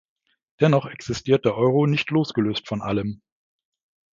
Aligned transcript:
Dennoch 0.59 0.87
existiert 0.87 1.45
der 1.45 1.53
Euro 1.55 1.85
nicht 1.85 2.09
losgelöst 2.09 2.67
von 2.67 2.81
allem. 2.81 3.21